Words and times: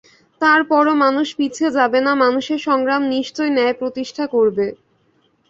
তার 0.41 0.61
পরও 0.69 0.93
মানুষ 1.03 1.27
পিছিয়ে 1.37 1.75
যাবে 1.77 1.99
না, 2.05 2.11
মানুষের 2.23 2.59
সংগ্রাম 2.67 3.01
নিশ্চয়ই 3.13 3.51
ন্যায় 3.55 3.75
প্রতিষ্ঠা 3.81 4.25
করবে। 4.27 4.67